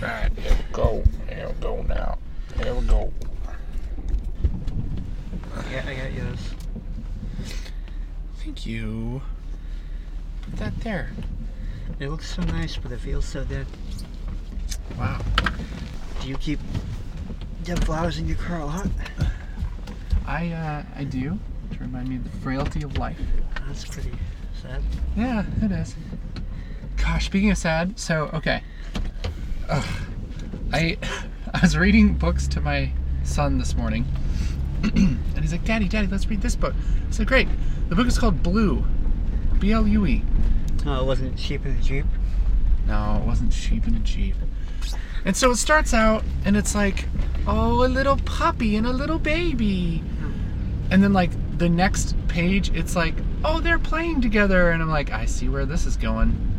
[0.00, 1.04] Right, here we go.
[1.28, 2.18] Here we go now.
[2.56, 3.12] Here we go.
[5.70, 6.38] Yeah, I got yours.
[8.36, 9.20] Thank you.
[10.42, 11.10] Put that there.
[11.98, 13.66] It looks so nice, but it feels so dead.
[14.98, 15.20] Wow.
[16.22, 16.60] Do you keep
[17.62, 18.88] dead flowers in your car a lot?
[20.26, 21.38] I uh I do.
[21.72, 23.20] To remind me of the frailty of life.
[23.66, 24.12] That's pretty
[24.62, 24.82] sad.
[25.14, 25.94] Yeah, it is.
[26.96, 28.62] Gosh, speaking of sad, so okay.
[29.70, 30.98] I
[31.54, 32.92] I was reading books to my
[33.24, 34.04] son this morning,
[34.82, 36.74] and he's like, "Daddy, Daddy, let's read this book."
[37.08, 37.48] I said, "Great."
[37.88, 38.84] The book is called Blue,
[39.58, 40.22] B L U E.
[40.86, 42.06] Oh, it wasn't sheep in the jeep.
[42.86, 44.36] No, it wasn't sheep in a jeep.
[45.24, 47.06] And so it starts out, and it's like,
[47.46, 50.32] "Oh, a little puppy and a little baby," hmm.
[50.90, 55.12] and then like the next page, it's like, "Oh, they're playing together," and I'm like,
[55.12, 56.49] "I see where this is going."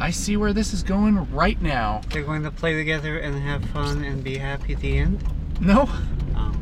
[0.00, 2.02] I see where this is going right now.
[2.10, 5.24] They're going to play together and have fun and be happy at the end.
[5.60, 5.88] No.
[6.36, 6.54] Oh.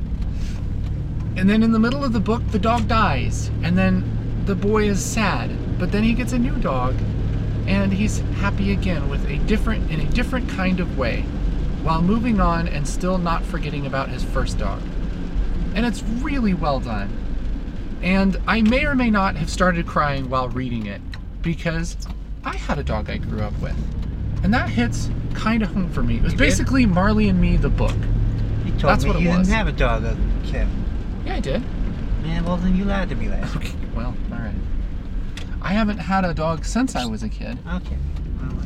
[1.36, 3.48] And then in the middle of the book, the dog dies.
[3.62, 5.78] And then the boy is sad.
[5.78, 6.94] But then he gets a new dog.
[7.66, 11.22] And he's happy again with a different, in a different kind of way.
[11.83, 14.80] While moving on and still not forgetting about his first dog.
[15.74, 17.11] And it's really well done.
[18.00, 21.02] And I may or may not have started crying while reading it.
[21.42, 21.98] Because
[22.47, 23.77] I had a dog I grew up with.
[24.44, 26.16] And that hits kind of home for me.
[26.19, 26.44] It was You did?
[26.44, 27.94] basically Marley and Me, the book.
[28.64, 29.48] You told That's me what it you was.
[29.48, 30.16] didn't have a dog uh, as
[30.55, 30.69] a.
[31.27, 31.62] Yeah, I did.
[32.22, 33.56] Man, well then you lied to me last.
[33.56, 34.55] Okay, well, all right.
[35.61, 37.97] I haven't had a dog since I was a kid, Okay.
[38.41, 38.62] Well,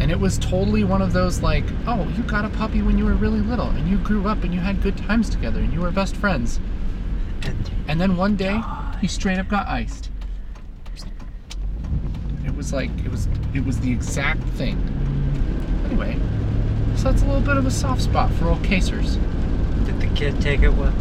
[0.00, 3.04] and it was totally one of those like, oh, you got a puppy when you
[3.04, 5.80] were really little, and you grew up and you had good times together, and you
[5.80, 6.60] were best friends,
[7.42, 8.60] And and then one day
[9.00, 10.10] he straight up got iced.
[12.68, 14.76] Was like it was it was the exact thing.
[15.86, 16.18] Anyway,
[16.96, 19.16] so that's a little bit of a soft spot for old casers.
[19.86, 20.92] did the kid take it well?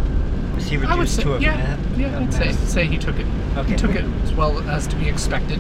[0.56, 2.00] Was he reduced I would say, to a yeah, man?
[2.00, 3.28] yeah, I'd say say he took it.
[3.58, 3.72] Okay.
[3.72, 5.60] He took it as well as to be expected.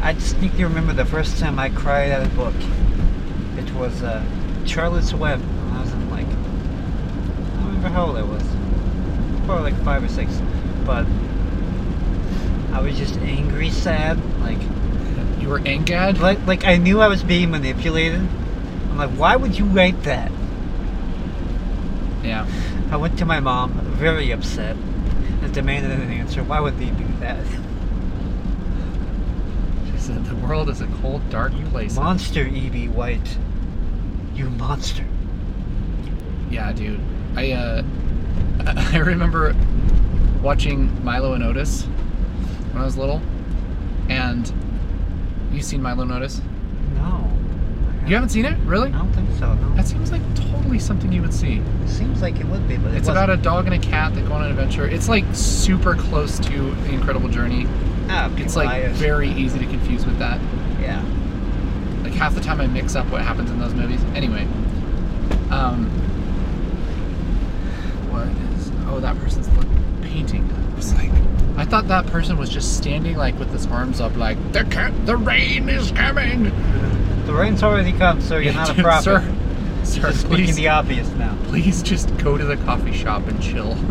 [0.00, 2.54] I distinctly remember the first time I cried at a book.
[3.58, 4.24] It was uh,
[4.64, 8.44] Charlotte's Web when I was in like, I don't remember how old I was.
[9.44, 10.40] Probably like five or six.
[10.84, 11.04] But
[12.76, 14.18] I was just angry, sad.
[14.40, 14.60] Like,
[15.40, 16.20] You were angad.
[16.20, 18.20] like, like I knew I was being manipulated.
[18.20, 20.30] I'm like, why would you write that?
[22.22, 22.46] Yeah.
[22.90, 26.44] I went to my mom, very upset, and demanded an answer.
[26.44, 27.42] Why would they do that?
[29.90, 31.96] She said the world is a cold, dark place.
[31.96, 32.88] Monster, E.B.
[32.88, 33.38] White.
[34.34, 35.04] You monster.
[36.50, 37.00] Yeah, dude.
[37.36, 37.82] I uh,
[38.66, 39.56] I remember
[40.42, 41.86] watching Milo and Otis
[42.76, 43.22] when I was little,
[44.10, 44.52] and
[45.50, 46.42] you seen Milo and Otis?
[46.94, 47.30] No.
[48.06, 48.90] You haven't seen it, really?
[48.92, 49.74] I don't think so, no.
[49.76, 51.62] That seems like totally something you would see.
[51.84, 53.16] It seems like it would be, but it It's wasn't.
[53.24, 54.86] about a dog and a cat that go on an adventure.
[54.86, 57.66] It's like super close to The Incredible Journey.
[58.10, 59.00] Ah, It's like biased.
[59.00, 60.38] very easy to confuse with that.
[60.78, 61.02] Yeah.
[62.02, 64.02] Like half the time I mix up what happens in those movies.
[64.14, 64.42] Anyway,
[65.50, 65.86] um,
[68.12, 68.28] what
[68.58, 68.70] is?
[68.88, 69.48] Oh, that person's
[70.02, 70.48] painting.
[70.76, 71.10] It's like
[71.56, 74.92] I thought that person was just standing like with his arms up, like the ca-
[75.04, 76.44] the rain is coming.
[77.26, 79.04] The rain's already come, so you're not a prophet.
[79.04, 79.34] sir.
[79.84, 81.36] Sir, just speaking please, the obvious now.
[81.44, 83.76] please just go to the coffee shop and chill.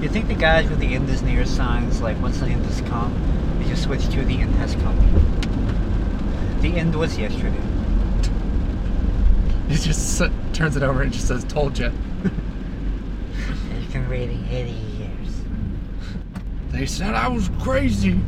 [0.00, 2.80] You think the guys with the end is near signs, like once the end has
[2.82, 3.12] come,
[3.58, 4.96] they just switch to the end has come?
[6.60, 7.60] The end was yesterday.
[9.68, 10.22] He just
[10.52, 11.90] turns it over and just says, "Told you."
[14.08, 14.87] Raining 80 years.
[16.70, 18.20] They said I was crazy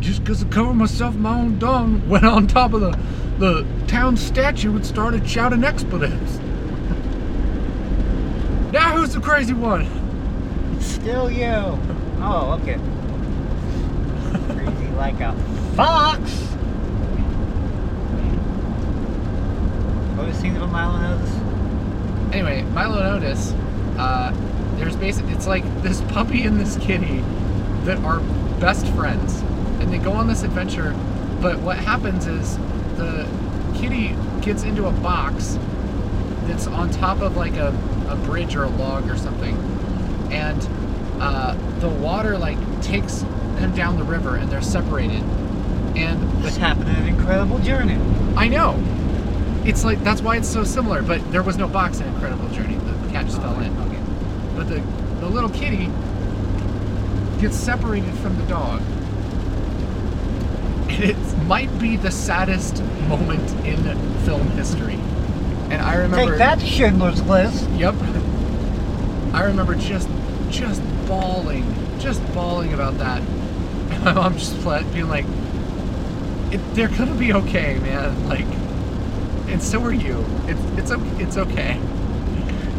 [0.00, 2.98] just because I covered myself in my own dung, went on top of the,
[3.38, 6.40] the town statue and started shouting expletives.
[8.72, 9.86] Now who's the crazy one?
[10.76, 11.78] It's still you.
[12.20, 12.78] Oh, okay.
[14.54, 15.32] Crazy like a
[15.74, 16.20] fox.
[20.16, 21.30] What was seen about Milo Otis?
[22.34, 23.52] Anyway, Milo and Otis,
[23.96, 24.34] uh,
[24.76, 27.24] there's basically, it's like this puppy and this kitty
[27.88, 28.20] that are
[28.60, 29.40] best friends.
[29.80, 30.94] And they go on this adventure,
[31.40, 32.58] but what happens is
[32.96, 33.26] the
[33.76, 35.58] kitty gets into a box
[36.42, 37.68] that's on top of like a,
[38.10, 39.56] a bridge or a log or something.
[40.30, 40.68] And
[41.18, 43.20] uh, the water like takes
[43.56, 45.22] them down the river and they're separated.
[45.96, 47.98] And This the, happened in an incredible journey.
[48.36, 48.76] I know.
[49.64, 52.76] It's like that's why it's so similar, but there was no box in Incredible Journey.
[52.76, 53.76] The cat just fell in.
[53.78, 54.02] Okay.
[54.56, 54.80] But the
[55.20, 55.90] the little kitty
[57.40, 58.80] gets separated from the dog.
[60.90, 63.76] and it might be the saddest moment in
[64.24, 64.98] film history.
[65.70, 66.30] And I remember.
[66.32, 67.68] Take that, Schindler's List.
[67.70, 67.94] Yep.
[69.34, 70.08] I remember just,
[70.50, 71.64] just bawling,
[71.98, 73.20] just bawling about that.
[73.20, 75.26] And my mom just flat being like,
[76.50, 78.46] it, "They're gonna be okay, man." Like,
[79.48, 80.24] and so are you.
[80.46, 81.78] It's it's o- it's okay.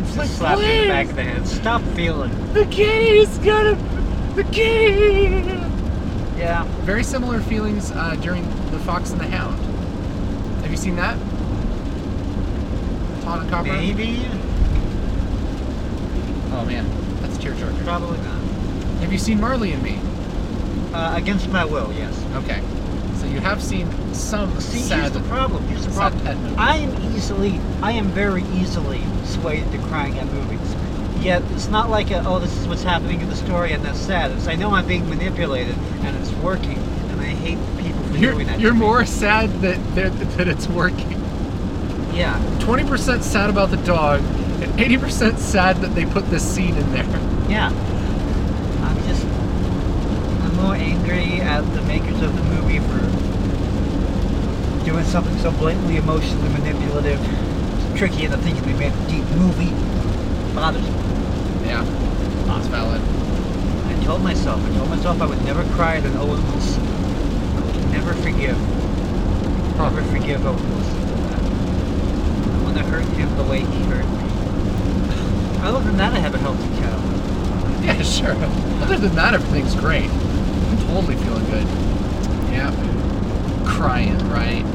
[0.01, 1.47] It's Just slap you in the back of the head.
[1.47, 2.31] Stop feeling.
[2.53, 3.77] The kitty's gonna.
[4.35, 5.45] The kitty.
[6.37, 6.63] Yeah.
[6.85, 9.59] Very similar feelings uh, during The Fox and the Hound.
[10.61, 11.17] Have you seen that?
[13.23, 13.67] Tod and Copper?
[13.67, 14.25] Maybe.
[16.51, 16.85] Oh man,
[17.21, 17.83] that's a tearjerker.
[17.83, 18.39] Probably not.
[19.01, 19.99] Have you seen Marley and Me?
[20.93, 22.23] Uh, against my will, yes.
[22.35, 22.61] Okay.
[23.19, 25.01] So you have seen some See, sad.
[25.01, 25.63] here's the problem.
[25.67, 26.55] Here's the sad problem.
[26.57, 30.75] I am easily, I am very easily swayed to crying at movies.
[31.21, 33.99] Yet it's not like a, oh, this is what's happening in the story and that's
[33.99, 34.31] sad.
[34.31, 36.77] It's I know I'm being manipulated and it's working,
[37.09, 38.59] and I hate people for You're, doing that.
[38.59, 41.11] you're more sad that that that it's working.
[42.13, 42.39] Yeah.
[42.61, 44.21] Twenty percent sad about the dog,
[44.61, 47.05] and eighty percent sad that they put this scene in there.
[47.49, 47.69] Yeah.
[48.81, 52.99] I'm just, I'm more angry at the makers of the movie for
[54.85, 57.19] doing something so blatantly emotionally manipulative.
[57.21, 59.73] It's tricky into thinking they made a deep movie.
[60.55, 60.98] Bothers me.
[61.69, 61.83] Yeah,
[62.47, 62.99] that's valid.
[62.99, 66.81] I told myself, I told myself I would never cry at an Owen Wilson.
[66.81, 68.57] I would never forgive.
[69.77, 71.41] Never forgive Owen Wilson for that.
[71.43, 75.61] I want to hurt him the way he hurt me.
[75.61, 77.17] Other than that, I have a healthy childhood.
[77.85, 78.35] Yeah, sure.
[78.83, 80.09] Other than that, everything's great.
[80.09, 81.67] I'm totally feeling good.
[82.51, 82.73] Yep.
[83.65, 84.65] Crying, right?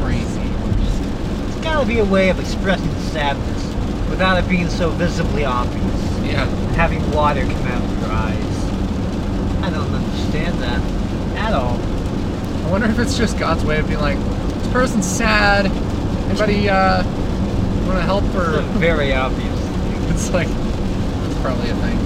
[0.00, 0.40] Crazy.
[0.40, 3.59] There's got to be a way of expressing sadness
[4.10, 5.84] without it being so visibly obvious.
[6.26, 6.44] Yeah.
[6.74, 9.64] Having water come out of your eyes.
[9.64, 10.80] I don't understand that
[11.38, 11.78] at all.
[12.66, 15.66] I wonder if it's just God's way of being like, this person's sad.
[16.28, 17.04] Anybody uh,
[17.86, 18.60] want to help or?
[18.78, 19.58] very obvious.
[20.10, 21.96] It's like, it's probably a thing.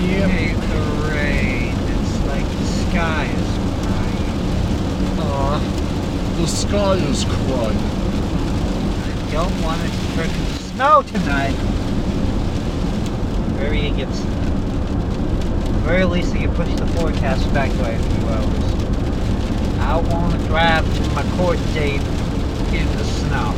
[0.00, 1.74] I hate the rain.
[1.76, 3.50] It's like the sky is
[3.86, 5.20] crying.
[5.20, 7.99] Aw, the sky is crying.
[9.30, 11.54] I don't want it to freaking snow tonight.
[13.60, 14.28] Very against it.
[14.28, 18.74] At the very least, they can push the forecast back by a few hours.
[19.78, 22.00] I want to drive to my court date
[22.74, 23.52] in the snow.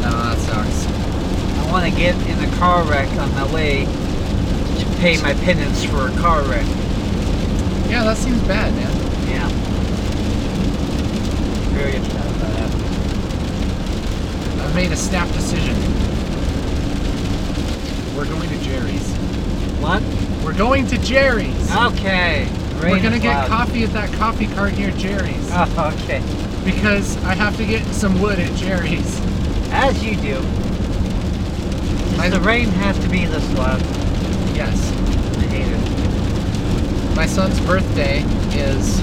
[0.00, 0.86] No, that sucks.
[0.86, 5.84] I want to get in a car wreck on my way to pay my penance
[5.84, 6.66] for a car wreck.
[7.90, 9.28] Yeah, that seems bad, man.
[9.28, 9.48] Yeah.
[11.74, 12.29] Very that.
[14.70, 15.74] I've made a snap decision.
[18.16, 19.12] We're going to Jerry's.
[19.80, 20.00] What?
[20.44, 21.74] We're going to Jerry's.
[21.74, 22.44] Okay.
[22.78, 23.48] Rain We're gonna get loud.
[23.48, 26.22] coffee at that coffee cart near Jerry's Oh, okay.
[26.64, 29.20] because I have to get some wood at Jerry's.
[29.72, 30.34] As you do.
[32.16, 33.80] Does the rain have to be this loud?
[34.54, 34.92] Yes.
[35.38, 35.66] I hate
[37.10, 37.16] it.
[37.16, 38.20] My son's birthday
[38.56, 39.00] is.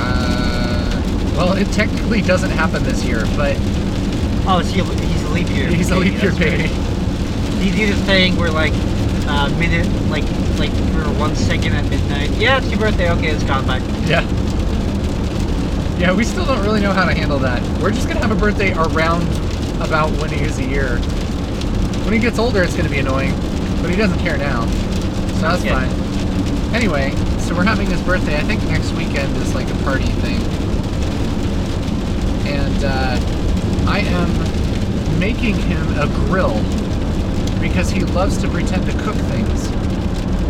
[0.00, 1.02] Uh,
[1.36, 3.56] well, it technically doesn't happen this year, but
[4.44, 5.68] Oh, is he a, he's a leap year.
[5.68, 6.68] he's a leap year baby.
[7.62, 8.72] He's either thing where like
[9.28, 10.24] uh, minute, like
[10.58, 12.30] like for one second at midnight.
[12.32, 13.10] Yeah, it's your birthday.
[13.12, 13.82] Okay, it's gone back.
[14.06, 14.26] Yeah.
[15.98, 17.62] Yeah, we still don't really know how to handle that.
[17.80, 19.22] We're just gonna have a birthday around
[19.80, 20.98] about when he is a year.
[22.04, 23.34] When he gets older, it's gonna be annoying,
[23.80, 24.66] but he doesn't care now,
[25.36, 25.78] so that's Yeah.
[25.86, 26.74] fine.
[26.74, 28.36] Anyway, so we're having his birthday.
[28.36, 30.40] I think next weekend is like a party thing,
[32.46, 33.20] and uh,
[33.86, 36.60] I am making him a grill
[37.60, 39.66] because he loves to pretend to cook things.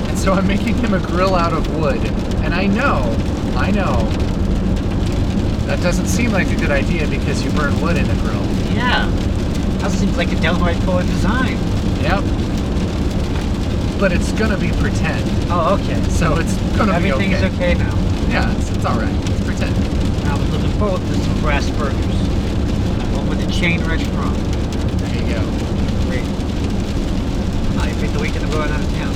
[0.09, 2.01] And so I'm making him a grill out of wood.
[2.43, 3.15] And I know,
[3.57, 4.09] I know,
[5.67, 8.45] that doesn't seem like a good idea because you burn wood in a grill.
[8.75, 9.09] Yeah.
[9.79, 11.57] That seems like a downright poor design.
[12.03, 12.25] Yep.
[13.99, 15.25] But it's gonna be pretend.
[15.51, 16.03] Oh, okay.
[16.11, 17.33] So it's gonna be okay.
[17.33, 17.95] Everything's okay now.
[18.29, 19.15] Yeah, it's, it's alright.
[19.31, 19.75] It's pretend.
[20.27, 22.32] I was looking forward to some brass burgers.
[23.33, 24.37] With a chain restaurant.
[25.01, 25.41] There you go.
[26.05, 26.21] Great.
[27.89, 29.15] You picked the weekend of going out of town.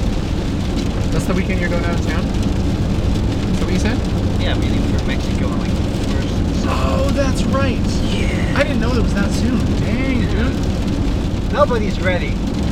[1.12, 2.24] That's the weekend you're going out of town?
[2.24, 3.98] Is that what you said?
[4.40, 6.62] Yeah, meaning for Mexico on like the first.
[6.62, 6.68] So.
[6.70, 7.76] Oh, that's right.
[8.08, 8.54] Yeah.
[8.56, 9.58] I didn't know it was that soon.
[9.84, 11.52] Dang, dude.
[11.52, 12.28] Nobody's ready.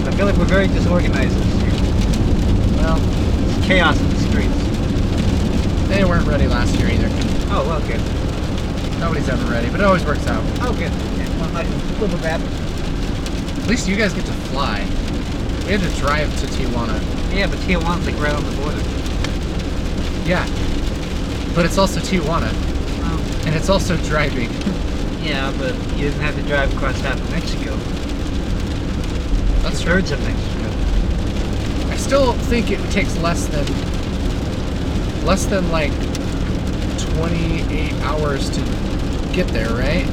[0.08, 1.72] I feel like we're very disorganized this year.
[2.80, 2.96] Well,
[3.58, 5.88] It's chaos in the streets.
[5.88, 7.08] they weren't ready last year either.
[7.52, 8.00] Oh, well, good.
[8.98, 10.42] Nobody's ever ready, but it always works out.
[10.62, 10.92] Oh, good.
[11.44, 13.62] Yeah, well, I can live.
[13.62, 14.80] At least you guys get to fly.
[15.64, 17.00] We had to drive to Tijuana.
[17.34, 18.80] Yeah, but Tijuana's like right on the border.
[20.24, 20.46] Yeah.
[21.54, 22.52] But it's also Tijuana,
[23.00, 24.50] Well, and it's also driving.
[25.22, 27.74] yeah, but you didn't have to drive across half of Mexico.
[29.62, 30.02] That's true.
[30.02, 31.90] Two-thirds of Mexico.
[31.90, 33.66] I still think it takes less than
[35.24, 35.92] less than like
[37.16, 38.60] 28 hours to
[39.32, 40.06] get there, right?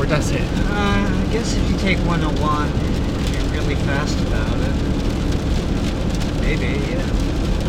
[0.00, 0.40] Or does it?
[0.40, 4.74] Uh, I guess if you take 101, if you're really fast about it.
[6.40, 7.04] Maybe, yeah.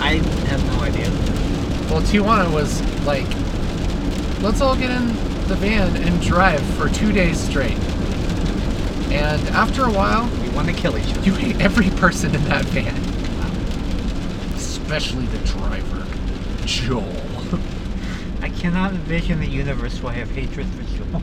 [0.02, 0.14] I
[0.48, 1.10] have no idea.
[1.92, 3.28] Well, Tijuana was like,
[4.42, 5.08] let's all get in
[5.50, 7.78] the van and drive for two days straight.
[9.12, 11.22] And after a while, We want to kill each other.
[11.24, 12.96] you hate every person in that van,
[14.56, 16.06] especially the driver,
[16.66, 17.04] Joel.
[18.42, 21.22] I cannot envision the universe where I have hatred for Joel.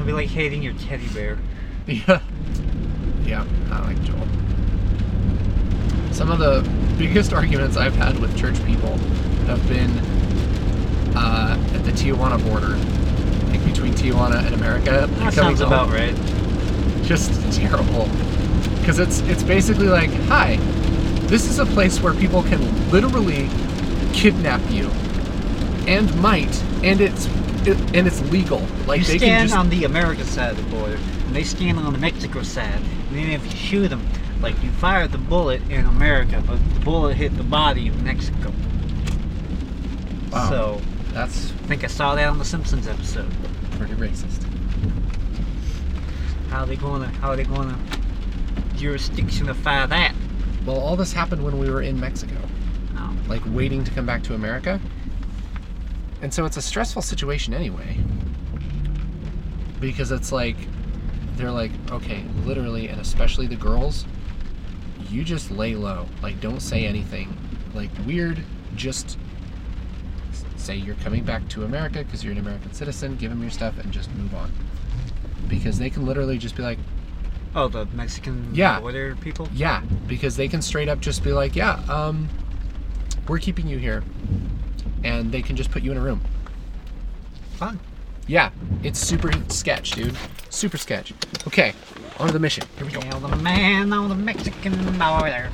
[0.00, 1.36] It'll be like hating your teddy bear.
[1.86, 2.20] Yeah.
[3.24, 4.26] Yeah, I like Joel.
[6.12, 6.66] Some of the
[6.96, 8.96] biggest arguments I've had with church people
[9.46, 9.90] have been
[11.16, 12.76] uh, at the Tijuana border,
[13.50, 15.06] like between Tijuana and America.
[15.10, 15.94] That like sounds about home.
[15.94, 17.04] right.
[17.04, 18.06] Just terrible.
[18.78, 20.56] Because it's it's basically like, hi,
[21.26, 23.48] this is a place where people can literally
[24.14, 24.88] kidnap you,
[25.86, 27.26] and might, and it's
[27.66, 28.60] it, and it's legal.
[28.86, 31.44] Like you they stand can just on the America side of the border, and they
[31.44, 32.80] stand on the Mexico side.
[33.08, 34.06] And then if you shoot them,
[34.40, 38.52] like you fire the bullet in America, but the bullet hit the body in Mexico.
[40.32, 40.48] Wow.
[40.48, 40.80] So
[41.12, 43.30] that's I think I saw that on the Simpsons episode.
[43.72, 44.44] pretty racist.
[46.50, 47.78] How are they gonna how are they gonna
[48.74, 50.14] jurisdictionify that?
[50.66, 52.36] Well, all this happened when we were in Mexico,
[52.94, 53.10] No.
[53.28, 54.80] like waiting to come back to America.
[56.22, 57.98] And so it's a stressful situation anyway.
[59.80, 60.56] Because it's like,
[61.36, 64.04] they're like, okay, literally, and especially the girls,
[65.08, 66.06] you just lay low.
[66.22, 67.34] Like, don't say anything.
[67.74, 68.42] Like, weird,
[68.76, 69.18] just
[70.56, 73.78] say you're coming back to America because you're an American citizen, give them your stuff,
[73.78, 74.52] and just move on.
[75.48, 76.78] Because they can literally just be like,
[77.52, 78.78] Oh, the Mexican Yeah.
[78.78, 79.48] border people?
[79.52, 82.28] Yeah, because they can straight up just be like, yeah, um,
[83.26, 84.04] we're keeping you here.
[85.04, 86.20] And they can just put you in a room.
[87.54, 87.78] Fun.
[88.26, 88.50] Yeah,
[88.82, 90.16] it's super sketch, dude.
[90.50, 91.12] Super sketch.
[91.46, 91.72] Okay,
[92.18, 92.64] on to the mission.
[92.76, 93.00] Here we go.
[93.00, 95.50] Hail the man on the Mexican border.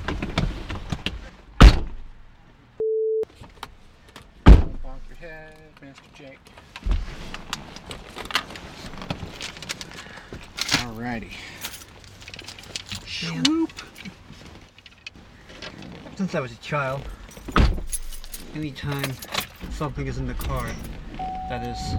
[4.45, 6.39] Bonk your head, Master Jake.
[10.83, 11.33] Alrighty.
[13.07, 13.73] Swoop.
[16.17, 17.03] Since I was a child,
[18.57, 19.13] anytime
[19.71, 20.67] something is in the car
[21.49, 21.95] that is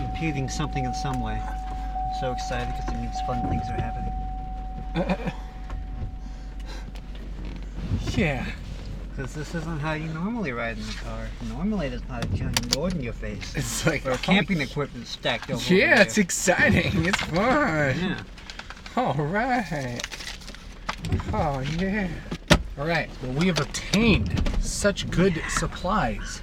[0.00, 5.32] impeding something in some way, I'm so excited because it means fun things are happening.
[8.14, 8.44] Yeah.
[9.10, 11.26] Because this isn't how you normally ride in the car.
[11.48, 13.54] Normally, there's not a giant board in your face.
[13.56, 17.06] It's like Or camping equipment stacked over Yeah, it's exciting.
[17.06, 17.98] It's fun.
[17.98, 18.22] Yeah.
[18.96, 20.00] All right.
[21.32, 22.08] Oh, yeah.
[22.78, 23.08] All right.
[23.22, 26.42] Well, we have obtained such good supplies.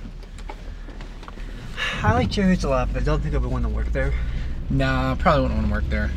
[2.02, 4.14] I like Jerry's a lot, but I don't think I would want to work there.
[4.70, 6.12] Nah, I probably wouldn't want to work there.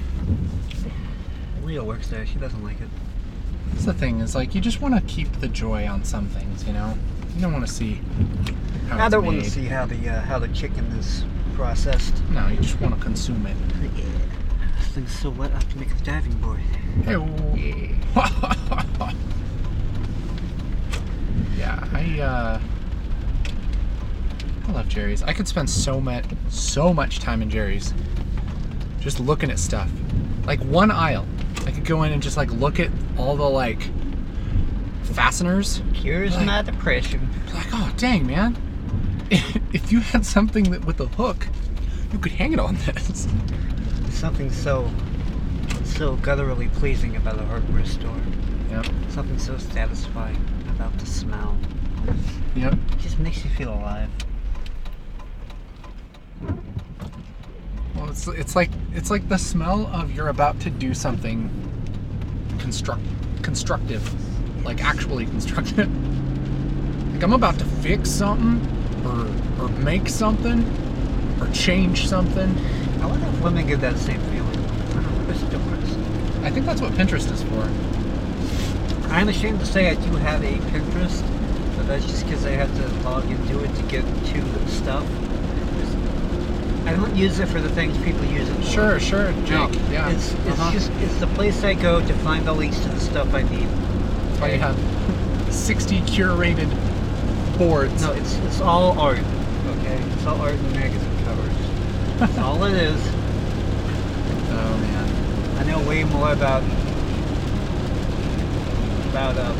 [1.65, 2.27] Leah works there.
[2.27, 2.89] She doesn't like it.
[3.71, 4.21] That's the thing.
[4.21, 6.97] Is like you just want to keep the joy on some things, you know.
[7.35, 8.01] You don't want to see.
[8.89, 12.23] How I don't want to see how the uh, how the chicken is processed.
[12.31, 13.57] No, you just want to consume it.
[13.97, 14.05] Yeah.
[14.79, 15.51] This thing's so wet.
[15.51, 16.61] I have to make a diving board.
[17.05, 17.17] Hey.
[18.15, 18.82] yeah,
[21.65, 22.61] I uh
[24.69, 25.23] I love Jerry's.
[25.23, 27.93] I could spend so much so much time in Jerry's
[29.01, 29.91] just looking at stuff.
[30.47, 31.27] Like one aisle.
[31.67, 33.89] I could go in and just like look at all the like
[35.03, 35.83] fasteners.
[35.95, 37.29] Cures Like- my depression.
[37.55, 38.57] Like, oh dang man.
[39.75, 41.49] If you had something that with a hook,
[42.13, 43.27] you could hang it on this.
[44.11, 44.91] Something so
[45.85, 48.21] so gutturally pleasing about a hardware store.
[48.71, 48.87] Yep.
[49.09, 50.37] Something so satisfying
[50.83, 51.57] about the smell.
[52.57, 52.73] Yep.
[52.73, 54.11] It just makes you feel alive.
[57.95, 61.51] Well, it's it's like it's like the smell of you're about to do something
[62.59, 63.03] construct
[63.43, 64.03] constructive,
[64.65, 65.89] like actually constructive.
[67.13, 68.59] like I'm about to fix something,
[69.07, 70.65] or or make something,
[71.41, 72.51] or change something.
[73.01, 74.59] I wonder if women get that same feeling.
[74.59, 76.45] I don't know, it's different.
[76.45, 77.92] I think that's what Pinterest is for.
[79.13, 81.23] I'm ashamed to say I do have a Pinterest,
[81.77, 85.07] but that's just because I have to log into it to get to the stuff.
[86.87, 88.63] I don't use it for the things people use it for.
[88.63, 90.09] Sure, sure, No, yeah.
[90.09, 90.73] It's, it's uh-huh.
[90.73, 93.69] just it's the place I go to find the links to the stuff I need.
[93.69, 96.71] That's why you have 60 curated
[97.59, 98.03] boards.
[98.03, 99.19] No, it's it's all art.
[99.19, 102.19] Okay, it's all art and magazine covers.
[102.19, 103.01] That's all it is.
[104.49, 105.59] Oh man.
[105.59, 106.63] I know way more about
[109.13, 109.55] about um.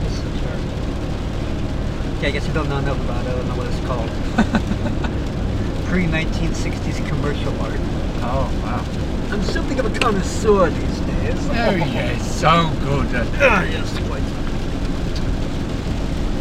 [0.00, 2.16] What's the term?
[2.16, 3.28] Okay, I guess you don't know enough about it.
[3.28, 4.08] I don't know what it's called.
[5.88, 7.78] Pre 1960s commercial art.
[8.24, 8.82] Oh wow.
[9.30, 11.48] I'm something of a connoisseur these days.
[11.50, 13.28] Oh yeah, so good.
[13.36, 14.22] Ah, yes, quite.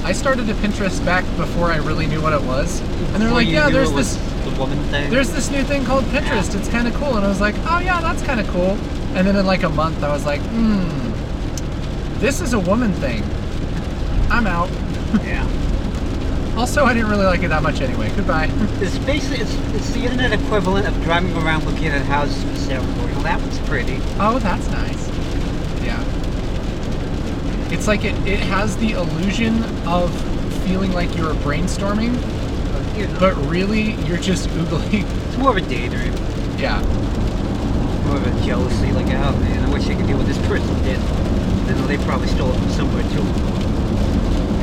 [0.06, 3.50] I started to Pinterest back before I really knew what it was, and they're like,
[3.50, 5.10] yeah, there's this the woman thing.
[5.12, 6.58] there's this new thing called Pinterest.
[6.58, 8.78] It's kind of cool, and I was like, oh yeah, that's kind of cool.
[9.18, 11.07] And then in like a month, I was like, hmm,
[12.20, 13.24] this is a woman thing.
[14.30, 14.70] I'm out.
[15.24, 15.46] yeah.
[16.58, 18.12] Also, I didn't really like it that much anyway.
[18.16, 18.48] Goodbye.
[18.82, 22.82] It's basically it's, it's the internet equivalent of driving around looking at houses for sale.
[22.82, 24.00] Well, that one's pretty.
[24.20, 25.08] Oh, that's nice.
[25.86, 26.04] Yeah.
[27.72, 30.12] It's like it, it has the illusion of
[30.64, 32.16] feeling like you're brainstorming,
[32.74, 35.06] But, you know, but really you're just oogling.
[35.28, 36.14] it's more of a daydream.
[36.58, 36.82] Yeah.
[38.08, 38.92] More of a jealousy.
[38.94, 41.00] Like, oh man, I wish I could do what this person did.
[41.68, 43.22] Then they probably stole it from somewhere too.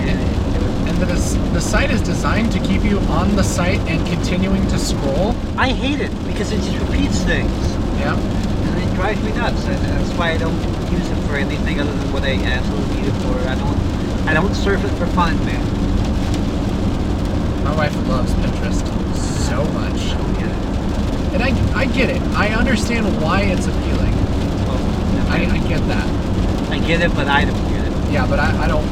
[0.09, 1.07] And And the,
[1.53, 5.35] the site is designed to keep you on the site and continuing to scroll.
[5.57, 7.51] I hate it because it just repeats things.
[7.99, 8.17] Yeah.
[8.17, 9.65] And it drives me nuts.
[9.67, 10.59] And that's why I don't
[10.91, 13.35] use it for anything other than what I absolutely need it for.
[13.49, 13.95] I don't
[14.27, 15.63] I don't surf it for fun, man.
[17.63, 18.87] My wife loves Pinterest
[19.47, 20.15] so much.
[20.17, 21.35] Oh, get it.
[21.35, 22.23] And I, I get it.
[22.33, 24.15] I understand why it's appealing.
[24.67, 24.79] Oh,
[25.15, 26.24] well, I, I get that.
[26.75, 28.13] I get it, but I don't get it.
[28.13, 28.85] Yeah, but I, I don't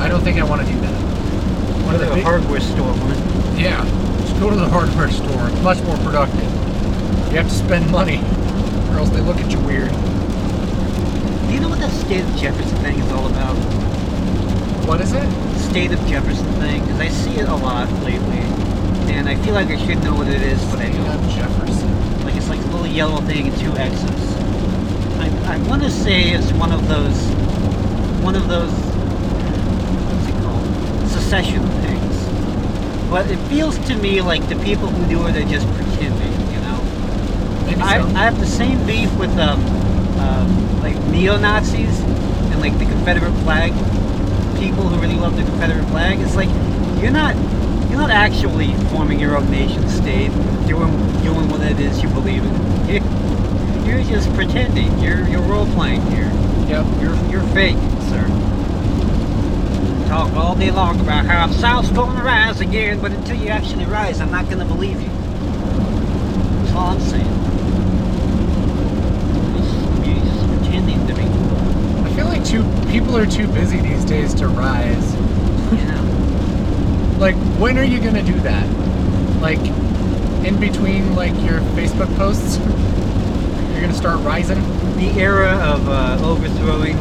[0.00, 1.84] I don't think I want to do that.
[1.84, 3.18] Go to the big- hardware store, woman.
[3.58, 3.84] Yeah,
[4.20, 5.48] just go to the hardware store.
[5.48, 6.42] It's much more productive.
[7.30, 8.18] You have to spend money,
[8.90, 9.90] or else they look at you weird.
[9.90, 13.54] Do you know what that state of Jefferson thing is all about?
[14.86, 15.28] What is it?
[15.58, 16.80] State of Jefferson thing?
[16.82, 18.42] Because I see it a lot lately.
[19.14, 21.24] And I feel like I should know what it is, but I State don't.
[21.24, 22.24] of Jefferson.
[22.24, 24.41] Like it's like a little yellow thing and two X's.
[25.44, 27.16] I, want to say it's one of those,
[28.22, 28.70] one of those,
[30.08, 31.08] what's it called?
[31.10, 33.10] Secession things.
[33.10, 36.60] But it feels to me like the people who do it are just pretending, you
[36.60, 37.64] know?
[37.66, 38.06] Maybe I, so.
[38.16, 39.60] I have the same beef with um,
[40.18, 43.72] um, like neo Nazis and like the Confederate flag
[44.62, 46.20] people who really love the Confederate flag.
[46.20, 46.48] It's like
[47.02, 47.34] you're not
[47.90, 50.30] you're not actually forming your own nation state,
[50.68, 50.90] doing
[51.22, 53.02] doing what it is you believe in.
[53.92, 54.98] You're, just pretending.
[55.00, 56.30] You're you're role playing here.
[56.66, 56.86] yep.
[57.00, 57.76] You're you're fake,
[58.08, 58.26] sir.
[60.08, 63.48] Talk all day long about how the South's going to rise again, but until you
[63.48, 65.08] actually rise, I'm not going to believe you.
[65.08, 67.26] That's all I'm saying.
[69.52, 71.22] You're just- You're just pretending to be.
[72.08, 75.14] I feel like too people are too busy these days to rise.
[75.72, 76.00] Yeah.
[77.18, 78.66] Like, when are you gonna do that?
[79.40, 79.60] Like,
[80.46, 82.56] in between like your Facebook posts,
[83.82, 84.62] you're gonna start rising.
[84.94, 86.94] The era of uh, overthrowing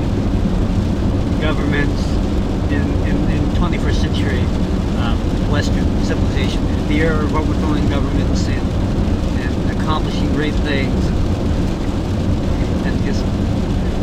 [1.39, 2.01] governments
[2.71, 4.39] in, in, in 21st century
[4.97, 5.15] um,
[5.51, 6.63] Western civilization.
[6.87, 8.67] The era of overthrowing governments and,
[9.41, 11.05] and accomplishing great things
[12.87, 13.21] and just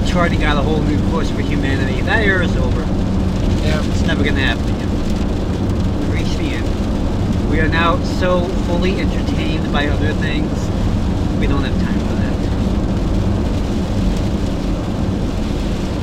[0.09, 2.01] charting out a whole new course for humanity.
[2.03, 2.83] That era is over.
[3.67, 3.83] Yeah.
[3.91, 6.11] It's never going to happen again.
[6.11, 7.51] We reached the end.
[7.51, 10.53] We are now so fully entertained by other things,
[11.41, 12.19] we don't have time for that.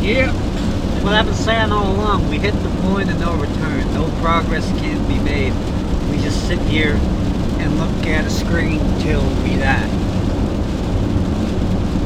[0.05, 0.31] Yeah.
[1.03, 3.91] What I've been saying all along, we hit the point of no return.
[3.95, 5.51] No progress can be made.
[6.11, 6.93] We just sit here
[7.57, 9.89] and look at a screen till we die.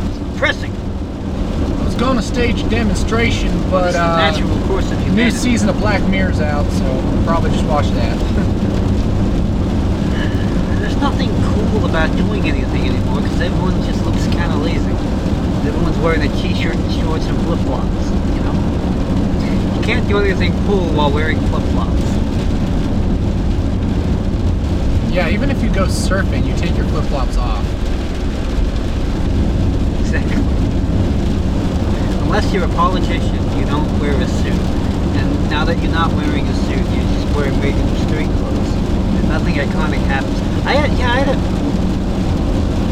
[0.07, 0.71] It's depressing.
[0.71, 5.77] I was gonna stage a demonstration, but the uh, natural course of new season of
[5.79, 8.17] Black Mirror's out, so I'll probably just watch that.
[10.79, 15.18] There's nothing cool about doing anything anymore because everyone just looks kind of lazy.
[15.69, 18.05] Everyone's wearing a t-shirt and shorts and flip-flops,
[18.35, 19.75] you know?
[19.75, 22.09] You can't do anything cool while wearing flip-flops.
[25.19, 27.65] yeah, even if you go surfing, you take your flip flops off.
[29.99, 30.41] Exactly.
[32.23, 34.53] Unless you're a politician, you don't wear a suit.
[35.19, 38.73] And now that you're not wearing a suit, you're just wearing regular street clothes.
[39.19, 40.39] And nothing iconic happens.
[40.65, 41.58] I had, yeah, I had a,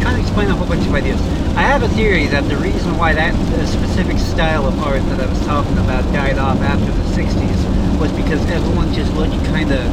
[0.07, 1.19] Trying to explain a whole bunch of ideas.
[1.59, 5.19] I have a theory that the reason why that uh, specific style of art that
[5.19, 9.69] I was talking about died off after the 60s was because everyone just looked kind
[9.69, 9.83] of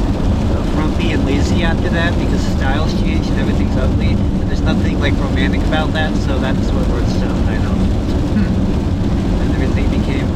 [0.71, 4.15] frumpy and lazy after that because styles changed and everything's ugly.
[4.15, 7.75] And there's nothing like romantic about that, so that's what it stopped, I know.
[8.39, 10.31] And everything became.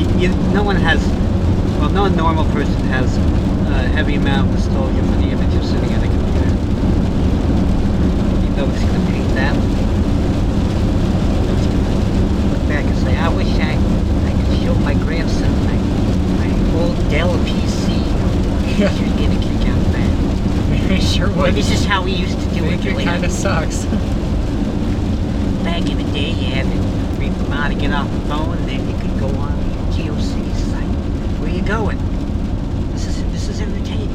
[0.00, 1.04] You, you, no one has
[1.76, 3.18] Well, no normal person has
[3.68, 6.01] a heavy amount of nostalgia for the image of sitting at.
[8.56, 9.54] Know gonna paint that.
[12.52, 13.76] Look back and say, I wish I,
[14.28, 15.76] I could show my grandson my,
[16.38, 17.88] my old Dell PC.
[18.78, 18.88] Yeah.
[18.88, 20.12] Gonna get a kick out of that.
[20.92, 21.54] He sure would.
[21.54, 22.84] this is how we used to do it.
[22.84, 23.84] it kind of sucks.
[25.64, 26.78] Back in the day, you had to
[27.20, 29.64] read them out to get off the phone, and then you could go on the
[29.96, 30.88] GeoCities site.
[31.38, 31.98] Where are you going?
[32.92, 34.10] This is this is entertaining.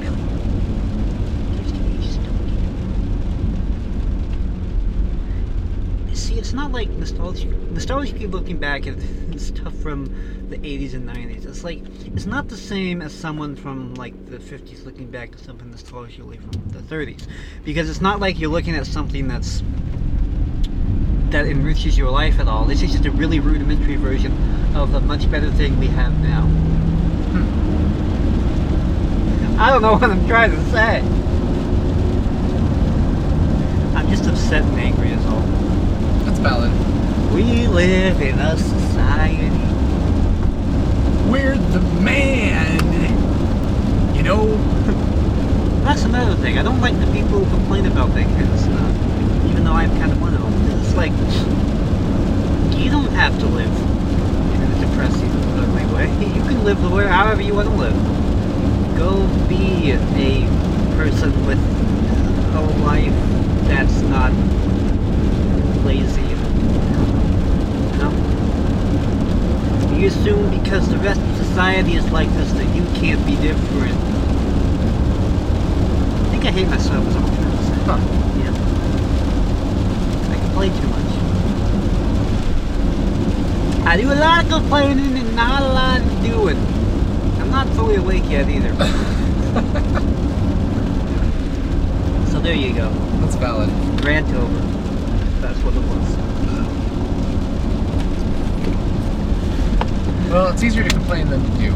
[0.00, 0.22] Really?
[1.56, 2.58] Kids today just don't get
[6.12, 6.16] it.
[6.16, 7.46] See, it's like nostalgia.
[7.46, 8.96] Nostalgia looking back at
[9.36, 10.06] stuff from
[10.48, 11.46] the 80s and 90s.
[11.46, 15.40] It's like it's not the same as someone from like the 50s looking back at
[15.40, 17.26] something nostalgically from the 30s,
[17.64, 19.62] because it's not like you're looking at something that's
[21.30, 22.64] that enriches your life at all.
[22.66, 24.32] This is just a really rudimentary version
[24.76, 26.42] of a much better thing we have now.
[27.32, 27.62] Hmm.
[29.58, 31.00] I don't know what I'm trying to say.
[33.96, 35.42] I'm just upset and angry as all.
[36.42, 36.72] Valid.
[37.32, 39.48] We live in a society.
[41.30, 42.82] We're the man.
[44.14, 44.58] You know,
[45.82, 46.58] That's another thing.
[46.58, 49.50] I don't like the people who complain about that kind of stuff.
[49.50, 50.80] Even though I'm kind of one of them.
[50.80, 51.10] It's like,
[52.78, 53.68] you don't have to live
[54.54, 55.28] in a depressing,
[55.58, 56.06] ugly way.
[56.34, 57.94] You can live the way however you want to live.
[58.96, 59.98] Go be a
[60.96, 61.58] person with
[62.54, 63.12] a life
[63.66, 64.32] that's not
[65.84, 66.22] lazy.
[66.22, 68.12] You know?
[70.02, 73.94] You assume because the rest of society is like this that you can't be different.
[76.18, 77.74] I think I hate myself is all I'm trying to say.
[77.86, 77.98] Huh.
[78.42, 78.50] Yeah.
[80.32, 81.12] I complain too much.
[83.86, 86.58] I do a lot of complaining and not a lot of doing.
[87.40, 88.74] I'm not fully awake yet either.
[92.32, 92.90] so there you go.
[93.20, 93.70] that's valid.
[94.04, 94.58] Rant over.
[95.40, 96.31] That's what it was.
[100.32, 101.74] Well, it's easier to complain than to do.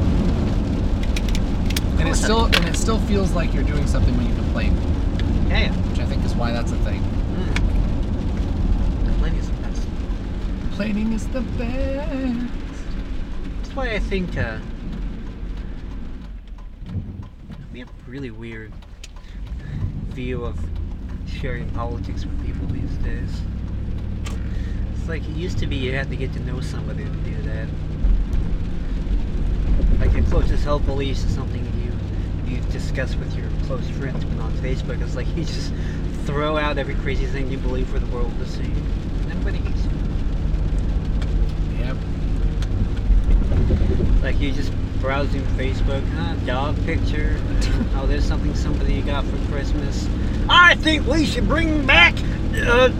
[2.00, 4.74] And it still and it still feels like you're doing something when you complain,
[5.50, 7.02] Yeah, which I think is why that's a thing.
[7.02, 7.54] Mm.
[9.08, 9.86] Complaining is the best.
[10.62, 12.82] Complaining is the best.
[13.56, 14.56] That's why I think uh,
[17.74, 18.72] we have a really weird
[20.12, 20.58] view of
[21.26, 23.42] sharing politics with people these days.
[24.94, 27.42] It's like it used to be you had to get to know somebody to do
[27.42, 27.68] that.
[30.00, 31.92] Like your closest health beliefs is something you
[32.52, 35.72] you discuss with your close friends, but on Facebook it's like you just
[36.24, 38.62] throw out every crazy thing you believe for the world to see.
[38.62, 39.90] And everybody hates you.
[41.84, 41.96] Yep.
[44.22, 46.34] Like you just browsing Facebook, huh?
[46.46, 47.38] Dog picture.
[47.38, 50.08] uh, oh, there's something somebody got for Christmas.
[50.48, 52.88] I think we should bring back uh,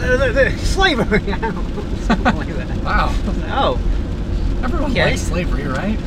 [0.00, 1.20] the, the slavery.
[2.02, 2.76] Something like that.
[2.84, 3.14] Wow.
[3.48, 3.78] Oh,
[4.62, 5.04] Everyone Okay.
[5.10, 5.98] likes slavery, right?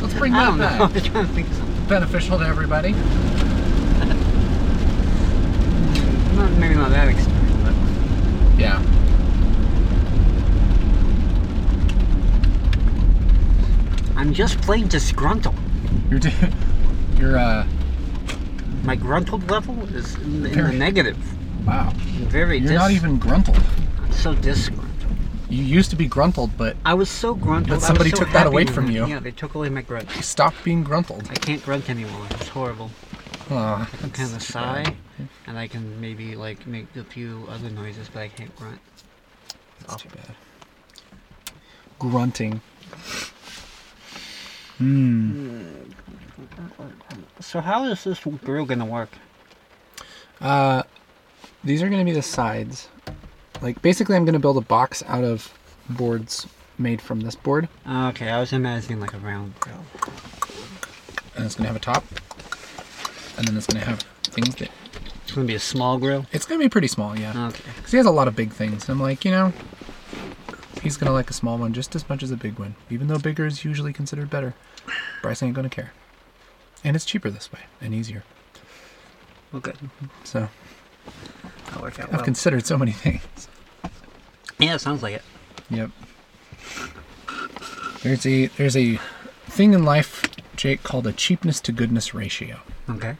[0.00, 0.80] Let's bring I that don't back.
[0.80, 1.84] I'm trying think something.
[1.88, 2.92] Beneficial to everybody.
[6.36, 7.74] Not, maybe not that extreme, but
[8.60, 8.82] Yeah.
[14.16, 15.54] I'm just plain disgruntled.
[16.10, 16.32] You're d-
[17.18, 17.66] you're uh
[18.84, 21.16] My gruntled level is in, the- in the negative.
[21.66, 21.92] wow.
[22.28, 22.58] Very.
[22.58, 23.60] You're dis- not even gruntled.
[24.02, 24.86] I'm so disgruntled.
[25.48, 27.80] You used to be gruntled, but I was so gruntled.
[27.80, 29.06] But somebody so took that away from you.
[29.06, 30.14] Yeah, they took away my grunt.
[30.14, 31.26] you stopped being gruntled.
[31.30, 32.26] I can't grunt anymore.
[32.32, 32.90] It's horrible.
[33.50, 35.28] Aw, I can kind of sigh, bad.
[35.46, 38.80] and I can maybe like make a few other noises, but I can't grunt.
[39.80, 40.34] That's too bad.
[41.98, 42.60] Grunting.
[44.76, 45.64] Hmm.
[47.40, 49.10] So how is this grill gonna work?
[50.40, 50.82] Uh,
[51.64, 52.88] these are going to be the sides.
[53.60, 55.52] Like, basically, I'm to build a box out of
[55.90, 56.46] boards
[56.78, 57.68] made from this board.
[57.88, 59.84] Okay, I was imagining like a round grill.
[61.34, 62.04] And it's to have a top.
[63.36, 64.70] And then it's to have things that.
[65.22, 66.26] It's gonna be a small grill.
[66.32, 67.48] It's to be pretty small, yeah.
[67.48, 67.62] Okay.
[67.76, 68.88] Because he has a lot of big things.
[68.88, 69.52] And I'm like, you know,
[70.82, 72.76] he's to like a small one just as much as a big one.
[72.90, 74.54] Even though bigger is usually considered better.
[75.20, 75.92] Bryce ain't to care.
[76.82, 78.24] And it's cheaper this way and easier.
[79.54, 79.72] Okay.
[80.24, 80.48] So
[81.68, 83.48] That'll work out I've considered so many things.
[84.58, 85.22] yeah, it sounds like it.
[85.70, 85.90] Yep.
[88.02, 88.98] There's a there's a
[89.46, 90.24] thing in life,
[90.56, 93.16] Jake, called a cheapness to goodness ratio, Okay.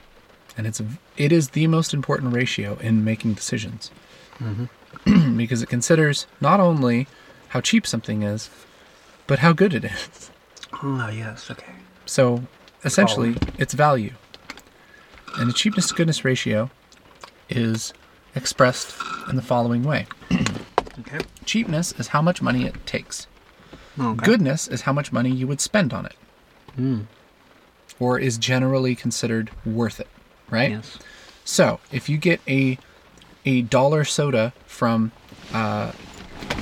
[0.57, 3.91] and it's a, it is the most important ratio in making decisions
[4.39, 5.37] mm-hmm.
[5.37, 7.07] because it considers not only
[7.49, 8.51] how cheap something is,
[9.27, 10.31] but how good it is.
[10.83, 11.73] Oh yes, okay.
[12.07, 12.45] So
[12.85, 14.13] essentially, it's value.
[15.37, 16.71] And the cheapness to goodness ratio
[17.49, 17.93] is
[18.35, 18.95] expressed
[19.29, 20.07] in the following way
[21.01, 21.19] Okay.
[21.45, 23.27] cheapness is how much money it takes,
[24.01, 24.25] okay.
[24.25, 26.15] goodness is how much money you would spend on it,
[26.75, 27.03] Hmm.
[28.01, 30.09] or is generally considered worth it,
[30.51, 30.71] right?
[30.73, 30.99] Yes.
[31.45, 32.79] So if you get a
[33.45, 35.13] a dollar soda from
[35.55, 35.93] uh,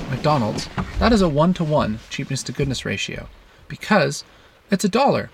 [0.09, 3.27] McDonald's, that is a one to one cheapness to goodness ratio
[3.67, 4.23] because
[4.71, 5.29] it's a dollar.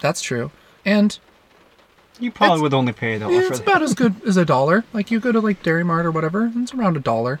[0.00, 0.50] That's true,
[0.84, 1.18] and
[2.18, 3.68] You probably It's- would only pay a dollar yeah, for it's that.
[3.68, 4.84] about as good as a dollar.
[4.92, 7.40] Like you go to like Dairy Mart or whatever, and it's around a dollar.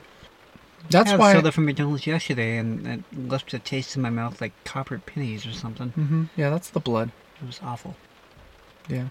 [0.88, 1.32] That's I why.
[1.34, 5.46] soda from McDonald's yesterday, and it left a taste in my mouth like copper pennies
[5.46, 5.90] or something.
[5.90, 7.10] hmm Yeah, that's the blood.
[7.42, 7.94] It was awful.
[8.88, 9.08] Yeah,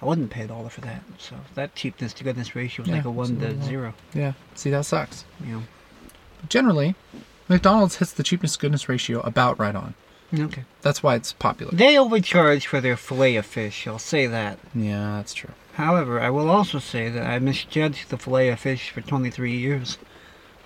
[0.00, 1.02] I wouldn't pay a dollar for that.
[1.18, 3.94] So that cheapness to goodness ratio was Yeah, like a one to zero.
[4.14, 4.32] yeah.
[4.54, 5.24] See, that sucks.
[5.44, 5.60] Yeah.
[6.48, 6.94] Generally,
[7.48, 9.94] McDonald's hits the cheapness to goodness ratio about right on.
[10.34, 10.64] Okay.
[10.80, 11.72] That's why it's popular.
[11.72, 13.86] They overcharge for their fillet of fish.
[13.86, 14.58] I'll say that.
[14.74, 15.50] Yeah, that's true.
[15.74, 19.98] However, I will also say that I misjudged the fillet of fish for 23 years.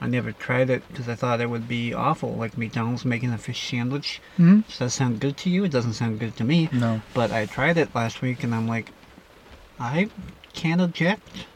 [0.01, 3.39] I never tried it because I thought it would be awful, like McDonald's making a
[3.39, 4.21] fish sandwich.
[4.37, 5.65] hmm Does that sound good to you?
[5.65, 6.69] It doesn't sound good to me.
[6.73, 7.01] No.
[7.15, 8.91] But I tried it last week and I'm like,
[9.81, 10.11] I
[10.53, 11.47] can't object.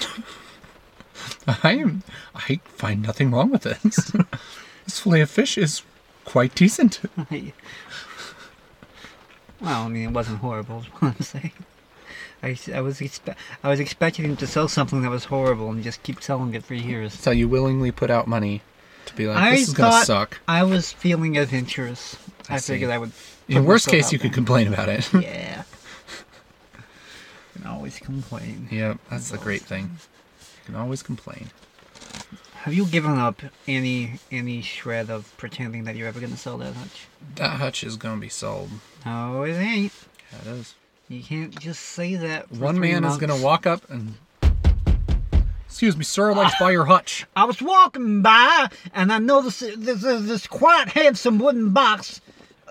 [1.62, 2.02] I am.
[2.34, 4.12] I find nothing wrong with this.
[4.84, 5.82] this fillet of fish is
[6.24, 7.00] quite decent.
[9.60, 11.52] Well, I mean, it wasn't horrible, is what I'm saying.
[12.42, 15.84] I, I was expe- I was expecting him to sell something that was horrible and
[15.84, 17.14] just keep selling it for years.
[17.14, 18.62] So you willingly put out money
[19.06, 20.40] to be like, this is gonna suck.
[20.48, 22.16] I was feeling adventurous.
[22.48, 23.12] I I, figured I would.
[23.46, 25.08] In worst case, you could complain about it.
[25.14, 25.62] Yeah.
[27.54, 28.66] You can always complain.
[28.72, 29.90] yeah, that's the great thing.
[30.40, 31.50] You can always complain.
[32.54, 36.74] Have you given up any any shred of pretending that you're ever gonna sell that
[36.74, 37.08] hutch?
[37.34, 38.70] That hutch is gonna be sold.
[39.04, 39.92] No, it ain't.
[40.32, 40.74] Yeah, it is.
[41.08, 42.52] You can't just say that.
[42.52, 44.14] One man is gonna walk up and.
[45.66, 46.30] Excuse me, sir.
[46.30, 47.26] I'd like to buy your hutch.
[47.34, 52.20] I was walking by and I noticed this there's this quite handsome wooden box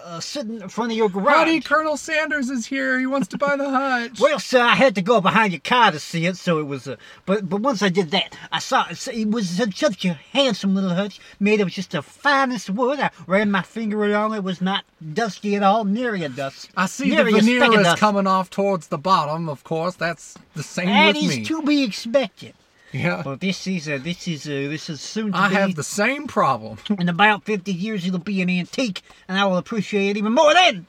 [0.03, 1.33] uh, sitting in front of your garage.
[1.33, 2.99] Howdy, Colonel Sanders is here.
[2.99, 4.19] He wants to buy the hutch.
[4.19, 6.87] Well, sir, I had to go behind your car to see it, so it was.
[6.87, 9.07] Uh, but but once I did that, I saw it.
[9.07, 12.99] It was such a handsome little hutch, made of just the finest wood.
[12.99, 14.33] I ran my finger along.
[14.33, 14.83] It was not
[15.13, 16.69] dusty at all, nearly a dust.
[16.77, 19.49] I see the veneer is coming off towards the bottom.
[19.49, 21.45] Of course, that's the same That with is me.
[21.45, 22.53] to be expected.
[22.93, 25.55] Yeah, But this is uh, this is uh, this is soon to I be.
[25.55, 26.77] have the same problem.
[26.99, 30.53] In about 50 years, it'll be an antique, and I will appreciate it even more
[30.53, 30.85] then.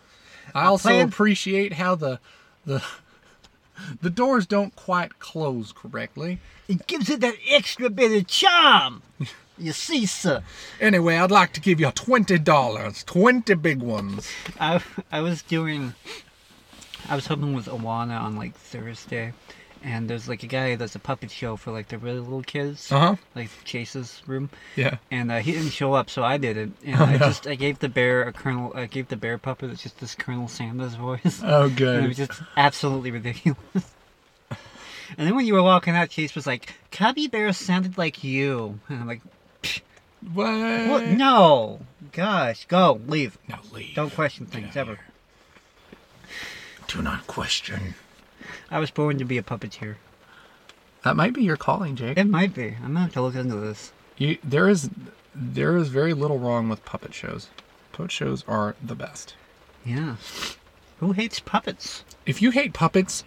[0.54, 2.18] I also plan- appreciate how the
[2.66, 2.82] the
[4.00, 6.38] the doors don't quite close correctly.
[6.68, 9.02] It gives it that extra bit of charm.
[9.58, 10.42] You see, sir,
[10.80, 14.26] Anyway, I'd like to give you twenty dollars, twenty big ones.
[14.58, 15.94] I I was doing,
[17.08, 19.34] I was helping with Awana on like Thursday,
[19.84, 22.90] and there's like a guy that's a puppet show for like the really little kids,
[22.92, 23.16] Uh huh.
[23.34, 24.96] like Chase's room, Yeah.
[25.10, 27.18] and uh, he didn't show up, so I did it, and Oh, I no.
[27.18, 30.14] just I gave the bear a Colonel, I gave the bear puppet it's just this
[30.14, 31.40] Colonel Sanders voice.
[31.44, 33.58] Oh, And it was just absolutely ridiculous.
[35.18, 38.80] And then when you were walking out, Chase was like, Cubbie Bear sounded like you.
[38.88, 39.20] And I'm like,
[40.32, 40.88] What?
[40.88, 41.06] what?
[41.08, 41.80] No.
[42.12, 43.36] Gosh, go, leave.
[43.46, 43.94] Now leave.
[43.94, 44.98] Don't question things, ever.
[46.88, 47.94] Do not question.
[48.70, 49.96] I was born to be a puppeteer.
[51.04, 52.16] That might be your calling, Jake.
[52.16, 52.68] It might be.
[52.76, 53.92] I'm going to have to look into this.
[54.18, 54.88] You, there is
[55.34, 57.48] there is very little wrong with puppet shows.
[57.92, 59.34] Puppet shows are the best.
[59.84, 60.16] Yeah.
[61.00, 62.04] Who hates puppets?
[62.26, 63.24] If you hate puppets,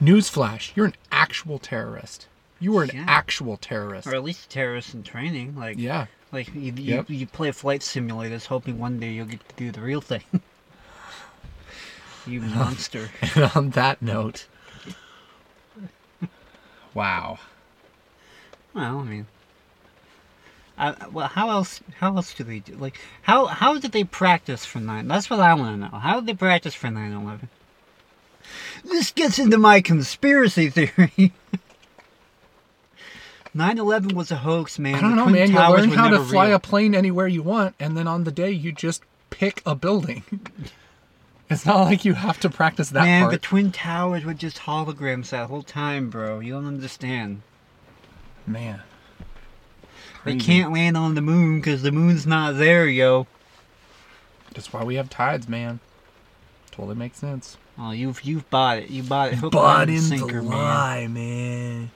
[0.00, 2.26] newsflash, you're an actual terrorist.
[2.58, 3.04] You are an Yeah.
[3.06, 4.06] actual terrorist.
[4.08, 5.54] Or at least terrorists in training.
[5.56, 6.06] Like, Yeah.
[6.32, 7.10] like you, you, Yep.
[7.10, 10.22] you play flight simulators hoping one day you'll get to do the real thing.
[12.26, 13.10] you monster.
[13.34, 14.46] And on that note,
[16.94, 17.38] wow.
[18.74, 19.26] Well, I mean,
[20.78, 21.80] I, well, how else?
[21.98, 22.74] How else do they do?
[22.74, 25.06] Like, how how did they practice for nine?
[25.08, 25.98] That's what I want to know.
[25.98, 27.48] How did they practice for 9/11?
[28.84, 31.32] This gets into my conspiracy theory.
[33.54, 34.94] 9/11 was a hoax, man.
[34.94, 35.48] I don't know, man.
[35.50, 36.56] You Towers learn how to fly real.
[36.56, 40.24] a plane anywhere you want, and then on the day you just pick a building.
[41.52, 43.32] It's not like you have to practice that Man, part.
[43.32, 46.40] the Twin Towers were just holograms that whole time, bro.
[46.40, 47.42] You don't understand.
[48.46, 48.82] Man.
[50.24, 53.26] They can't land on the moon because the moon's not there, yo.
[54.54, 55.80] That's why we have tides, man.
[56.70, 57.56] Totally makes sense.
[57.78, 58.90] Oh, you've you've bought it.
[58.90, 59.36] You bought it.
[59.36, 61.12] Hook, line, and sinker, man.
[61.12, 61.90] man.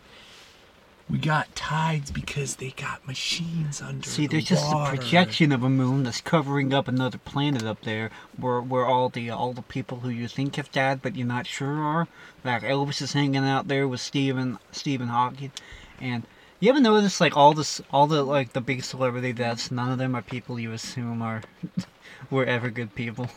[1.09, 4.09] We got tides because they got machines under.
[4.09, 7.83] See, the there's just a projection of a moon that's covering up another planet up
[7.83, 11.27] there, where where all the all the people who you think have died but you're
[11.27, 12.09] not sure are.
[12.43, 15.53] Like Elvis is hanging out there with Stephen Stephen Hawking,
[16.01, 16.25] and
[16.59, 19.71] you ever notice like all this all the like the big celebrity deaths?
[19.71, 21.43] None of them are people you assume are
[22.31, 23.29] were ever good people.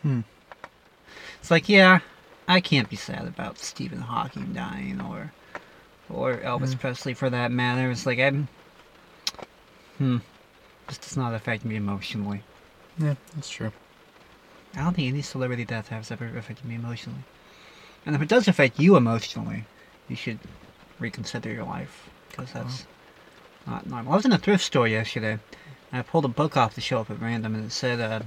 [0.00, 0.20] Hmm.
[1.38, 2.00] It's like yeah,
[2.48, 5.32] I can't be sad about Stephen Hawking dying or
[6.10, 6.78] or Elvis Hmm.
[6.78, 7.90] Presley for that matter.
[7.90, 8.48] It's like I'm.
[9.98, 10.18] Hmm.
[10.88, 12.42] This does not affect me emotionally.
[12.98, 13.72] Yeah, that's true.
[14.74, 17.24] I don't think any celebrity death has ever affected me emotionally.
[18.04, 19.64] And if it does affect you emotionally,
[20.08, 20.38] you should
[21.00, 22.86] reconsider your life because that's
[23.66, 24.12] not normal.
[24.12, 25.38] I was in a thrift store yesterday.
[25.92, 28.20] And I pulled a book off the shelf at random, and it said, uh,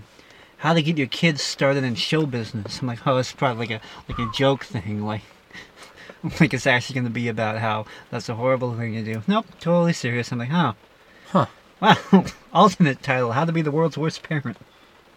[0.57, 3.81] "How to get your kids started in show business." I'm like, "Oh, it's probably like
[3.81, 5.21] a like a joke thing, like."
[6.39, 9.21] Like it's actually going to be about how that's a horrible thing to do.
[9.27, 10.31] Nope, totally serious.
[10.31, 10.73] I'm like, huh.
[11.27, 11.45] Huh.
[11.79, 11.97] wow.
[12.53, 14.57] Alternate title: How to be the world's worst parent.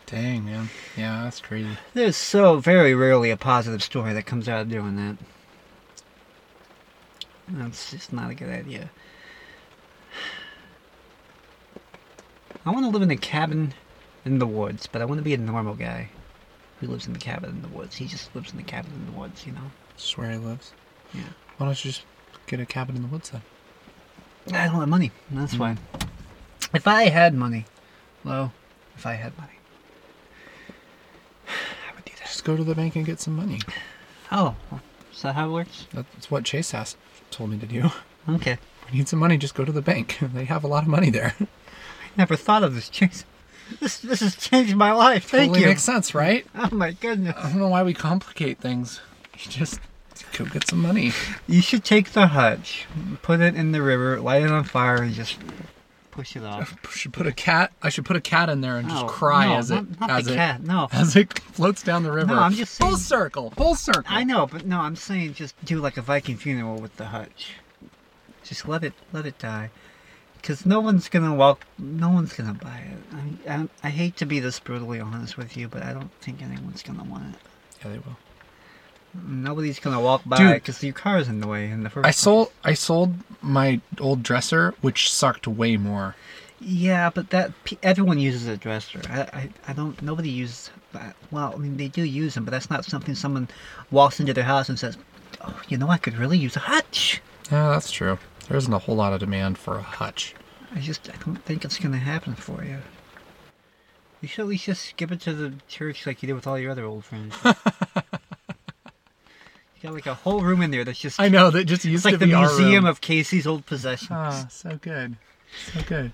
[0.07, 0.69] Dang, man.
[0.97, 1.71] Yeah, that's crazy.
[1.95, 5.17] There's so very rarely a positive story that comes out of doing that.
[7.49, 8.91] That's just not a good idea.
[12.65, 13.75] I want to live in a cabin
[14.25, 16.11] in the woods, but I want to be a normal guy
[16.81, 17.97] who lives in the cabin in the woods.
[17.97, 19.71] He just lives in the cabin in the woods, you know?
[19.97, 20.73] Just where he lives.
[21.15, 21.21] Yeah.
[21.59, 22.05] Why don't you just
[22.47, 23.43] get a cabin in the woods then?
[24.49, 25.11] I don't have money.
[25.31, 25.59] That's Mm.
[25.59, 25.77] why.
[26.75, 27.67] If I had money,
[28.25, 28.53] well,
[28.97, 29.53] if I had money,
[31.49, 32.27] I would do that.
[32.27, 33.61] Just go to the bank and get some money.
[34.31, 34.57] Oh,
[35.13, 35.87] is that how it works?
[35.93, 36.97] That's what Chase asked,
[37.31, 37.91] told me to do.
[38.29, 38.59] Okay.
[38.91, 40.19] We need some money, just go to the bank.
[40.35, 41.35] They have a lot of money there.
[41.41, 41.47] I
[42.17, 43.25] never thought of this, Chase.
[43.81, 45.25] This this has changed my life.
[45.25, 45.67] Thank totally you.
[45.69, 46.47] makes sense, right?
[46.55, 47.35] Oh my goodness.
[47.39, 49.01] I don't know why we complicate things.
[49.39, 49.81] You just
[50.47, 51.13] get some money.
[51.47, 52.87] You should take the hutch,
[53.23, 55.39] put it in the river, light it on fire, and just
[56.11, 56.77] push it off.
[56.85, 57.73] I should put a cat.
[57.83, 60.11] I should put a cat in there and just No, cry no, as it not
[60.11, 60.63] as the it cat.
[60.63, 62.35] No, as it floats down the river.
[62.35, 64.05] No, I'm just full circle, full circle.
[64.07, 67.53] I know, but no, I'm saying just do like a Viking funeral with the hutch.
[68.45, 69.71] Just let it let it die,
[70.37, 71.65] because no one's gonna walk.
[71.79, 73.49] No one's gonna buy it.
[73.49, 76.43] I, I I hate to be this brutally honest with you, but I don't think
[76.43, 77.41] anyone's gonna want it.
[77.85, 78.17] Yeah, they will.
[79.15, 82.07] Nobody's gonna walk by because your car's in the way in the first.
[82.07, 82.19] I place.
[82.19, 86.17] sold I sold my old dresser, which sucked way more.
[86.61, 89.01] Yeah, but that everyone uses a dresser.
[89.11, 90.01] I, I, I don't.
[90.01, 91.17] Nobody uses that.
[91.31, 93.49] Well, I mean, they do use them, but that's not something someone
[93.91, 94.97] walks into their house and says,
[95.41, 97.21] "Oh, you know, I could really use a hutch."
[97.51, 98.19] Yeah, that's true.
[98.49, 100.35] There isn't a whole lot of demand for a hutch.
[100.75, 102.79] I just, I don't think it's gonna happen for you.
[104.21, 106.59] You should at least just give it to the church like you did with all
[106.59, 107.35] your other old friends.
[109.83, 111.21] got like a whole room in there that's just.
[111.21, 114.11] I know that just used It's like to the be museum of Casey's old possessions.
[114.13, 115.17] Ah, so good,
[115.73, 116.13] so good.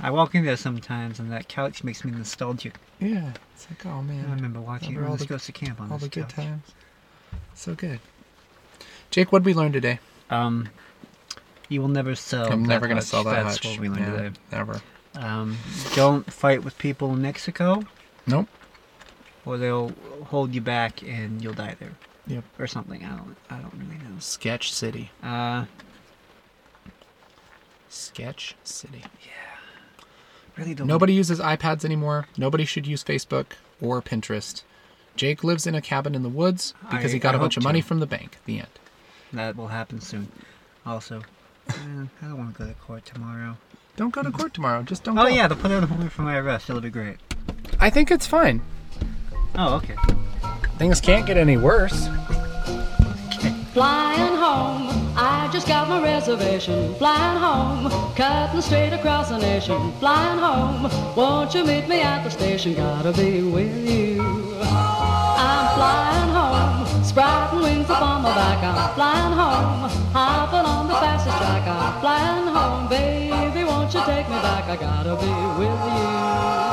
[0.00, 2.74] I walk in there sometimes, and that couch makes me nostalgic.
[3.00, 4.26] Yeah, it's like oh man.
[4.28, 6.34] I remember watching Remember all the- Goes to Camp on all the good couch.
[6.46, 6.64] times.
[7.54, 8.00] So good.
[9.10, 9.98] Jake, what did we learn today?
[10.30, 10.68] Um,
[11.68, 12.50] you will never sell.
[12.52, 13.66] I'm never gonna sell that That's hutch.
[13.72, 14.40] what we learned Yeah, today.
[14.52, 14.80] Never.
[15.16, 15.58] Um,
[15.96, 17.82] don't fight with people in Mexico,
[18.26, 18.48] Nope.
[19.44, 19.92] or they'll
[20.26, 21.92] hold you back and you'll die there.
[22.30, 22.44] Yep.
[22.58, 23.04] Or something.
[23.04, 23.36] I don't.
[23.50, 24.18] I don't really know.
[24.20, 25.10] Sketch City.
[25.22, 25.64] Uh,
[27.88, 29.02] Sketch City.
[29.24, 30.04] Yeah.
[30.56, 30.86] Really don't.
[30.86, 32.26] Nobody uses iPads anymore.
[32.36, 33.46] Nobody should use Facebook
[33.80, 34.62] or Pinterest.
[35.16, 37.56] Jake lives in a cabin in the woods because I- he got I a bunch
[37.56, 37.86] of money to.
[37.86, 38.38] from the bank.
[38.44, 38.68] The end.
[39.32, 40.30] That will happen soon.
[40.86, 41.22] Also,
[41.68, 41.72] eh,
[42.22, 43.56] I don't want to go to court tomorrow.
[43.96, 44.82] Don't go to court tomorrow.
[44.82, 45.28] Just don't Oh go.
[45.28, 46.70] yeah, they'll put out a warrant for my arrest.
[46.70, 47.16] It'll be great.
[47.80, 48.62] I think it's fine.
[49.56, 49.96] Oh okay.
[50.80, 52.08] Things can't get any worse.
[53.74, 56.94] Flying home, I just got my reservation.
[56.94, 59.92] Flying home, cutting straight across the nation.
[59.98, 62.72] Flying home, won't you meet me at the station?
[62.72, 64.22] Gotta be with you.
[64.62, 68.64] I'm flying home, sprouting wings upon my back.
[68.64, 71.68] I'm flying home, hopping on the fastest track.
[71.68, 74.64] I'm flying home, baby, won't you take me back?
[74.64, 76.69] I gotta be with you.